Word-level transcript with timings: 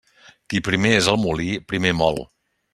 Qui 0.53 0.61
primer 0.67 0.93
és 1.01 1.11
al 1.13 1.21
molí, 1.27 1.47
primer 1.75 1.95
mol. 2.03 2.21